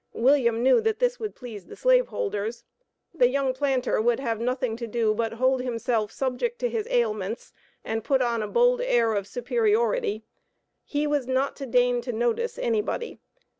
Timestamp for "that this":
0.81-1.19